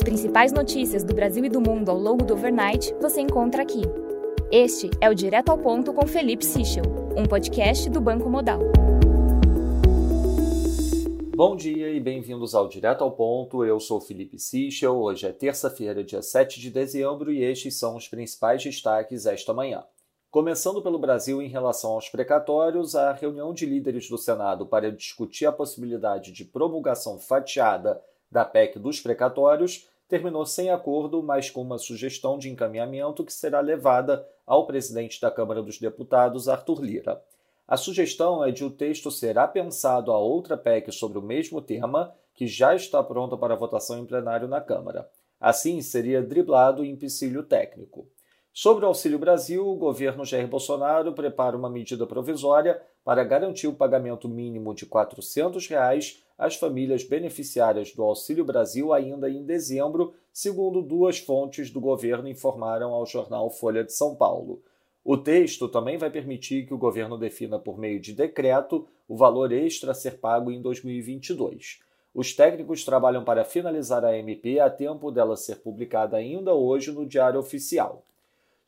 As 0.00 0.04
principais 0.04 0.50
notícias 0.50 1.04
do 1.04 1.12
Brasil 1.12 1.44
e 1.44 1.50
do 1.50 1.60
mundo 1.60 1.90
ao 1.90 1.98
longo 1.98 2.24
do 2.24 2.32
overnight 2.32 2.94
você 3.02 3.20
encontra 3.20 3.62
aqui. 3.62 3.82
Este 4.50 4.88
é 4.98 5.10
o 5.10 5.14
Direto 5.14 5.50
ao 5.50 5.58
Ponto 5.58 5.92
com 5.92 6.06
Felipe 6.06 6.42
Sichel, 6.42 6.84
um 7.14 7.26
podcast 7.26 7.90
do 7.90 8.00
Banco 8.00 8.30
Modal. 8.30 8.60
Bom 11.36 11.54
dia 11.54 11.90
e 11.90 12.00
bem-vindos 12.00 12.54
ao 12.54 12.66
Direto 12.66 13.04
ao 13.04 13.12
Ponto. 13.12 13.62
Eu 13.62 13.78
sou 13.78 14.00
Felipe 14.00 14.38
Sichel. 14.38 14.96
Hoje 14.96 15.26
é 15.26 15.32
terça-feira, 15.32 16.02
dia 16.02 16.22
7 16.22 16.58
de 16.58 16.70
dezembro, 16.70 17.30
e 17.30 17.44
estes 17.44 17.78
são 17.78 17.94
os 17.94 18.08
principais 18.08 18.64
destaques 18.64 19.26
esta 19.26 19.52
manhã. 19.52 19.84
Começando 20.30 20.80
pelo 20.80 20.98
Brasil 20.98 21.42
em 21.42 21.48
relação 21.48 21.90
aos 21.90 22.08
precatórios, 22.08 22.94
a 22.94 23.12
reunião 23.12 23.52
de 23.52 23.66
líderes 23.66 24.08
do 24.08 24.16
Senado 24.16 24.64
para 24.64 24.90
discutir 24.90 25.44
a 25.44 25.52
possibilidade 25.52 26.32
de 26.32 26.46
promulgação 26.46 27.18
fatiada 27.18 28.00
da 28.30 28.44
PEC 28.44 28.78
dos 28.78 29.00
precatórios 29.00 29.88
terminou 30.08 30.44
sem 30.44 30.70
acordo, 30.70 31.22
mas 31.22 31.48
com 31.48 31.62
uma 31.62 31.78
sugestão 31.78 32.36
de 32.36 32.50
encaminhamento 32.50 33.24
que 33.24 33.32
será 33.32 33.60
levada 33.60 34.26
ao 34.44 34.66
presidente 34.66 35.20
da 35.20 35.30
Câmara 35.30 35.62
dos 35.62 35.78
Deputados, 35.78 36.48
Arthur 36.48 36.82
Lira. 36.82 37.22
A 37.66 37.76
sugestão 37.76 38.44
é 38.44 38.50
de 38.50 38.64
o 38.64 38.70
texto 38.70 39.10
ser 39.12 39.38
apensado 39.38 40.10
a 40.10 40.18
outra 40.18 40.56
PEC 40.56 40.90
sobre 40.90 41.18
o 41.18 41.22
mesmo 41.22 41.62
tema, 41.62 42.12
que 42.34 42.48
já 42.48 42.74
está 42.74 43.00
pronta 43.02 43.36
para 43.36 43.54
votação 43.54 44.00
em 44.00 44.04
plenário 44.04 44.48
na 44.48 44.60
Câmara. 44.60 45.08
Assim, 45.40 45.80
seria 45.80 46.20
driblado 46.20 46.82
o 46.82 46.84
empecilho 46.84 47.44
técnico. 47.44 48.08
Sobre 48.52 48.84
o 48.84 48.88
Auxílio 48.88 49.18
Brasil, 49.18 49.66
o 49.66 49.76
governo 49.76 50.24
Jair 50.24 50.48
Bolsonaro 50.48 51.12
prepara 51.12 51.56
uma 51.56 51.70
medida 51.70 52.04
provisória 52.04 52.82
para 53.04 53.22
garantir 53.22 53.68
o 53.68 53.74
pagamento 53.74 54.28
mínimo 54.28 54.74
de 54.74 54.86
400 54.86 55.68
reais 55.68 56.24
às 56.36 56.56
famílias 56.56 57.04
beneficiárias 57.04 57.94
do 57.94 58.02
Auxílio 58.02 58.44
Brasil 58.44 58.92
ainda 58.92 59.30
em 59.30 59.44
dezembro, 59.44 60.14
segundo 60.32 60.82
duas 60.82 61.18
fontes 61.18 61.70
do 61.70 61.80
governo 61.80 62.28
informaram 62.28 62.92
ao 62.92 63.06
jornal 63.06 63.50
Folha 63.50 63.84
de 63.84 63.92
São 63.92 64.16
Paulo. 64.16 64.60
O 65.04 65.16
texto 65.16 65.68
também 65.68 65.96
vai 65.96 66.10
permitir 66.10 66.66
que 66.66 66.74
o 66.74 66.78
governo 66.78 67.16
defina 67.16 67.58
por 67.58 67.78
meio 67.78 68.00
de 68.00 68.12
decreto 68.12 68.86
o 69.08 69.16
valor 69.16 69.52
extra 69.52 69.92
a 69.92 69.94
ser 69.94 70.18
pago 70.18 70.50
em 70.50 70.60
2022. 70.60 71.78
Os 72.12 72.34
técnicos 72.34 72.84
trabalham 72.84 73.24
para 73.24 73.44
finalizar 73.44 74.04
a 74.04 74.18
MP 74.18 74.58
a 74.58 74.68
tempo 74.68 75.12
dela 75.12 75.36
ser 75.36 75.60
publicada 75.60 76.16
ainda 76.16 76.52
hoje 76.52 76.90
no 76.90 77.06
Diário 77.06 77.38
Oficial. 77.38 78.04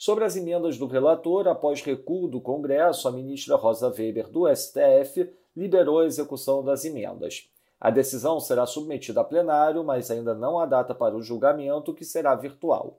Sobre 0.05 0.25
as 0.25 0.35
emendas 0.35 0.77
do 0.79 0.89
relator, 0.89 1.47
após 1.47 1.81
recuo 1.81 2.27
do 2.27 2.41
Congresso, 2.41 3.07
a 3.07 3.13
ministra 3.13 3.55
Rosa 3.55 3.87
Weber, 3.87 4.29
do 4.29 4.53
STF, 4.53 5.33
liberou 5.57 6.01
a 6.01 6.07
execução 6.07 6.61
das 6.61 6.85
emendas. 6.85 7.49
A 7.81 7.89
decisão 7.89 8.41
será 8.41 8.67
submetida 8.67 9.21
a 9.21 9.25
plenário, 9.25 9.85
mas 9.85 10.11
ainda 10.11 10.35
não 10.35 10.59
há 10.59 10.67
data 10.67 10.93
para 10.93 11.15
o 11.15 11.23
julgamento, 11.23 11.95
que 11.95 12.05
será 12.05 12.35
virtual. 12.35 12.99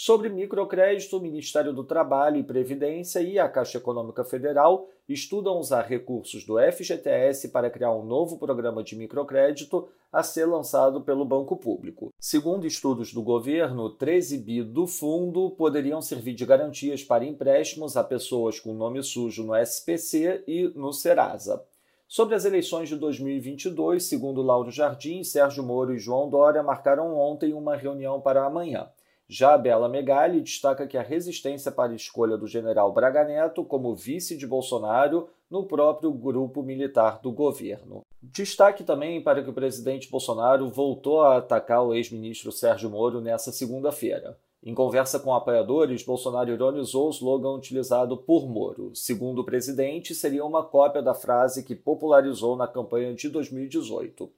Sobre 0.00 0.28
microcrédito, 0.28 1.16
o 1.16 1.20
Ministério 1.20 1.72
do 1.72 1.82
Trabalho 1.82 2.36
e 2.36 2.44
Previdência 2.44 3.20
e 3.20 3.36
a 3.36 3.48
Caixa 3.48 3.78
Econômica 3.78 4.22
Federal 4.22 4.86
estudam 5.08 5.58
usar 5.58 5.82
recursos 5.82 6.44
do 6.44 6.54
FGTS 6.56 7.48
para 7.48 7.68
criar 7.68 7.92
um 7.92 8.04
novo 8.04 8.38
programa 8.38 8.84
de 8.84 8.94
microcrédito 8.94 9.88
a 10.12 10.22
ser 10.22 10.46
lançado 10.46 11.00
pelo 11.00 11.24
Banco 11.24 11.56
Público. 11.56 12.12
Segundo 12.16 12.64
estudos 12.64 13.12
do 13.12 13.20
governo, 13.20 13.90
13 13.90 14.38
bi 14.38 14.62
do 14.62 14.86
fundo 14.86 15.50
poderiam 15.50 16.00
servir 16.00 16.34
de 16.34 16.46
garantias 16.46 17.02
para 17.02 17.24
empréstimos 17.24 17.96
a 17.96 18.04
pessoas 18.04 18.60
com 18.60 18.74
nome 18.74 19.02
sujo 19.02 19.42
no 19.42 19.56
SPC 19.56 20.44
e 20.46 20.70
no 20.76 20.92
Serasa. 20.92 21.60
Sobre 22.06 22.36
as 22.36 22.44
eleições 22.44 22.88
de 22.88 22.94
2022, 22.94 24.04
segundo 24.04 24.42
Lauro 24.42 24.70
Jardim, 24.70 25.24
Sérgio 25.24 25.64
Moro 25.64 25.92
e 25.92 25.98
João 25.98 26.30
Dória 26.30 26.62
marcaram 26.62 27.18
ontem 27.18 27.52
uma 27.52 27.74
reunião 27.74 28.20
para 28.20 28.44
amanhã. 28.44 28.88
Já 29.30 29.52
a 29.52 29.58
Bela 29.58 29.90
Megali 29.90 30.40
destaca 30.40 30.86
que 30.86 30.96
a 30.96 31.02
resistência 31.02 31.70
para 31.70 31.92
a 31.92 31.96
escolha 31.96 32.38
do 32.38 32.46
general 32.46 32.90
Braga 32.94 33.24
Neto 33.24 33.62
como 33.62 33.94
vice 33.94 34.38
de 34.38 34.46
Bolsonaro 34.46 35.28
no 35.50 35.66
próprio 35.66 36.10
grupo 36.10 36.62
militar 36.62 37.20
do 37.20 37.30
governo. 37.30 38.00
Destaque 38.22 38.82
também 38.82 39.22
para 39.22 39.42
que 39.42 39.50
o 39.50 39.52
presidente 39.52 40.10
Bolsonaro 40.10 40.70
voltou 40.70 41.20
a 41.20 41.36
atacar 41.36 41.84
o 41.84 41.92
ex-ministro 41.92 42.50
Sérgio 42.50 42.88
Moro 42.88 43.20
nessa 43.20 43.52
segunda-feira. 43.52 44.38
Em 44.64 44.74
conversa 44.74 45.20
com 45.20 45.34
apoiadores, 45.34 46.02
Bolsonaro 46.02 46.50
ironizou 46.50 47.08
o 47.08 47.10
slogan 47.10 47.52
utilizado 47.52 48.16
por 48.16 48.48
Moro. 48.48 48.92
Segundo 48.94 49.40
o 49.40 49.44
presidente, 49.44 50.14
seria 50.14 50.44
uma 50.44 50.64
cópia 50.64 51.02
da 51.02 51.12
frase 51.12 51.62
que 51.62 51.76
popularizou 51.76 52.56
na 52.56 52.66
campanha 52.66 53.14
de 53.14 53.28
2018. 53.28 54.30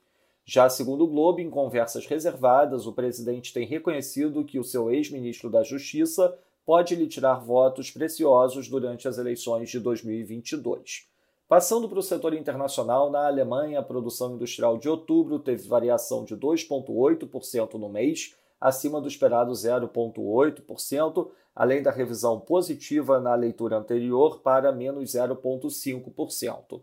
Já 0.44 0.68
segundo 0.68 1.04
o 1.04 1.08
Globo, 1.08 1.40
em 1.40 1.50
conversas 1.50 2.06
reservadas, 2.06 2.86
o 2.86 2.92
presidente 2.92 3.52
tem 3.52 3.66
reconhecido 3.66 4.44
que 4.44 4.58
o 4.58 4.64
seu 4.64 4.90
ex-ministro 4.90 5.48
da 5.48 5.62
Justiça 5.62 6.36
pode 6.64 6.94
lhe 6.94 7.06
tirar 7.06 7.34
votos 7.34 7.90
preciosos 7.90 8.68
durante 8.68 9.06
as 9.06 9.18
eleições 9.18 9.70
de 9.70 9.78
2022. 9.80 11.08
Passando 11.48 11.88
para 11.88 11.98
o 11.98 12.02
setor 12.02 12.32
internacional, 12.34 13.10
na 13.10 13.26
Alemanha, 13.26 13.80
a 13.80 13.82
produção 13.82 14.34
industrial 14.34 14.78
de 14.78 14.88
outubro 14.88 15.38
teve 15.40 15.66
variação 15.66 16.24
de 16.24 16.36
2,8% 16.36 17.74
no 17.74 17.88
mês, 17.88 18.36
acima 18.60 19.00
do 19.00 19.08
esperado 19.08 19.50
0,8%, 19.50 21.28
além 21.54 21.82
da 21.82 21.90
revisão 21.90 22.38
positiva 22.38 23.18
na 23.18 23.34
leitura 23.34 23.76
anterior 23.76 24.40
para 24.40 24.70
menos 24.70 25.10
0,5%. 25.10 26.80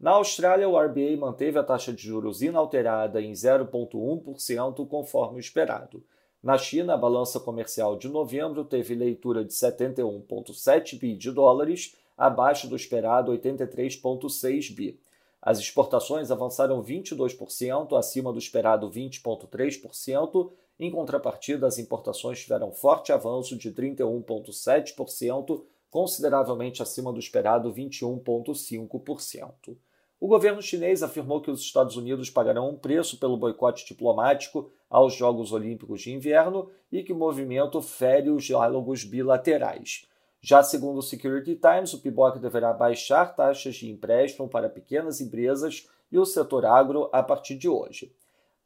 Na 0.00 0.12
Austrália, 0.12 0.68
o 0.68 0.78
RBA 0.78 1.16
manteve 1.18 1.58
a 1.58 1.64
taxa 1.64 1.92
de 1.92 2.00
juros 2.00 2.40
inalterada 2.40 3.20
em 3.20 3.32
0,1%, 3.32 4.86
conforme 4.86 5.38
o 5.38 5.40
esperado. 5.40 6.04
Na 6.40 6.56
China, 6.56 6.94
a 6.94 6.96
balança 6.96 7.40
comercial 7.40 7.98
de 7.98 8.08
novembro 8.08 8.64
teve 8.64 8.94
leitura 8.94 9.44
de 9.44 9.52
71,7 9.52 11.00
bi 11.00 11.16
de 11.16 11.32
dólares, 11.32 11.96
abaixo 12.16 12.68
do 12.68 12.76
esperado 12.76 13.32
83,6 13.32 14.72
bi. 14.72 15.00
As 15.42 15.58
exportações 15.58 16.30
avançaram 16.30 16.80
22%, 16.80 17.98
acima 17.98 18.32
do 18.32 18.38
esperado 18.38 18.88
20,3%. 18.88 20.52
Em 20.78 20.92
contrapartida, 20.92 21.66
as 21.66 21.76
importações 21.76 22.40
tiveram 22.40 22.70
forte 22.70 23.10
avanço 23.10 23.56
de 23.56 23.72
31,7%, 23.72 25.60
consideravelmente 25.90 26.82
acima 26.82 27.12
do 27.12 27.18
esperado 27.18 27.74
21,5%. 27.74 29.76
O 30.20 30.26
governo 30.26 30.60
chinês 30.60 31.02
afirmou 31.02 31.40
que 31.40 31.50
os 31.50 31.60
Estados 31.60 31.96
Unidos 31.96 32.28
pagarão 32.28 32.70
um 32.70 32.76
preço 32.76 33.20
pelo 33.20 33.36
boicote 33.36 33.86
diplomático 33.86 34.70
aos 34.90 35.14
Jogos 35.14 35.52
Olímpicos 35.52 36.00
de 36.02 36.12
Inverno 36.12 36.68
e 36.90 37.04
que 37.04 37.12
o 37.12 37.16
movimento 37.16 37.80
fere 37.80 38.28
os 38.28 38.44
diálogos 38.44 39.04
bilaterais. 39.04 40.06
Já 40.40 40.62
segundo 40.62 40.98
o 40.98 41.02
Security 41.02 41.56
Times, 41.56 41.92
o 41.94 42.00
PIBOC 42.00 42.40
deverá 42.40 42.72
baixar 42.72 43.34
taxas 43.36 43.76
de 43.76 43.90
empréstimo 43.90 44.48
para 44.48 44.68
pequenas 44.68 45.20
empresas 45.20 45.88
e 46.10 46.18
o 46.18 46.24
setor 46.24 46.64
agro 46.64 47.08
a 47.12 47.22
partir 47.22 47.56
de 47.56 47.68
hoje. 47.68 48.12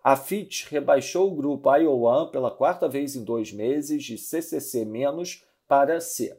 A 0.03 0.17
Fitch 0.17 0.67
rebaixou 0.69 1.31
o 1.31 1.35
grupo 1.37 1.69
IO1 1.69 2.31
pela 2.31 2.51
quarta 2.51 2.89
vez 2.89 3.15
em 3.15 3.25
dois 3.25 3.53
meses 3.53 4.03
de 4.03 4.17
CCC- 4.17 4.87
para 5.69 6.01
C. 6.01 6.37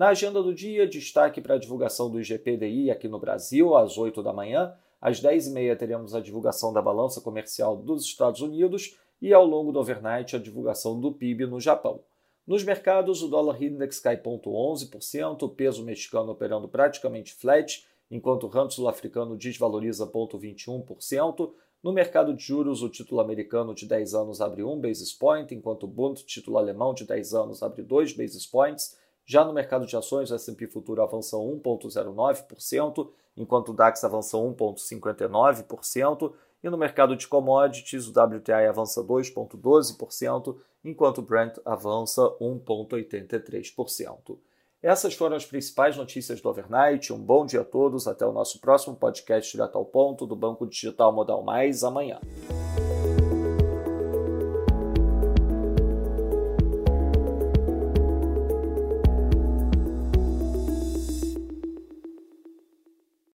Na 0.00 0.08
agenda 0.08 0.42
do 0.42 0.54
dia, 0.54 0.86
destaque 0.86 1.42
para 1.42 1.56
a 1.56 1.58
divulgação 1.58 2.10
do 2.10 2.18
IGPDI 2.18 2.90
aqui 2.90 3.06
no 3.06 3.18
Brasil, 3.18 3.76
às 3.76 3.98
8 3.98 4.22
da 4.22 4.32
manhã. 4.32 4.72
Às 4.98 5.20
10h30 5.20 5.76
teremos 5.76 6.14
a 6.14 6.22
divulgação 6.22 6.72
da 6.72 6.80
balança 6.80 7.20
comercial 7.20 7.76
dos 7.76 8.04
Estados 8.04 8.40
Unidos 8.40 8.96
e 9.20 9.34
ao 9.34 9.44
longo 9.44 9.70
do 9.70 9.78
overnight 9.78 10.34
a 10.34 10.38
divulgação 10.38 10.98
do 10.98 11.12
PIB 11.12 11.44
no 11.44 11.60
Japão. 11.60 12.00
Nos 12.46 12.64
mercados, 12.64 13.22
o 13.22 13.28
dólar 13.28 13.62
index 13.62 14.00
cai 14.00 14.16
0,11%, 14.16 15.42
o 15.42 15.48
peso 15.50 15.84
mexicano 15.84 16.32
operando 16.32 16.66
praticamente 16.66 17.34
flat, 17.34 17.86
enquanto 18.10 18.44
o 18.44 18.48
rand 18.48 18.70
sul-africano 18.70 19.36
desvaloriza 19.36 20.06
0,21%. 20.06 21.52
No 21.82 21.92
mercado 21.92 22.32
de 22.32 22.42
juros, 22.42 22.82
o 22.82 22.88
título 22.88 23.20
americano 23.20 23.74
de 23.74 23.84
10 23.86 24.14
anos 24.14 24.40
abre 24.40 24.62
1 24.62 24.80
basis 24.80 25.12
point, 25.12 25.54
enquanto 25.54 25.82
o 25.82 25.86
Bund, 25.86 26.24
título 26.24 26.56
alemão 26.56 26.94
de 26.94 27.04
10 27.04 27.34
anos, 27.34 27.62
abre 27.62 27.82
2 27.82 28.14
basis 28.14 28.46
points. 28.46 28.98
Já 29.30 29.44
no 29.44 29.52
mercado 29.52 29.86
de 29.86 29.96
ações, 29.96 30.32
o 30.32 30.34
S&P 30.34 30.66
Futuro 30.66 31.00
avança 31.00 31.36
1,09%, 31.36 33.10
enquanto 33.36 33.68
o 33.68 33.72
DAX 33.72 34.02
avança 34.02 34.36
1,59%, 34.36 36.32
e 36.64 36.68
no 36.68 36.76
mercado 36.76 37.14
de 37.14 37.28
commodities, 37.28 38.08
o 38.08 38.10
WTI 38.10 38.66
avança 38.68 39.04
2,12%, 39.04 40.56
enquanto 40.84 41.18
o 41.18 41.22
Brent 41.22 41.58
avança 41.64 42.22
1,83%. 42.40 44.36
Essas 44.82 45.14
foram 45.14 45.36
as 45.36 45.46
principais 45.46 45.96
notícias 45.96 46.40
do 46.40 46.48
overnight. 46.48 47.12
Um 47.12 47.22
bom 47.22 47.46
dia 47.46 47.60
a 47.60 47.64
todos. 47.64 48.08
Até 48.08 48.26
o 48.26 48.32
nosso 48.32 48.60
próximo 48.60 48.96
podcast 48.96 49.52
direto 49.52 49.78
ao 49.78 49.84
ponto 49.84 50.26
do 50.26 50.34
Banco 50.34 50.66
Digital 50.66 51.12
Modal 51.12 51.44
Mais 51.44 51.84
amanhã. 51.84 52.18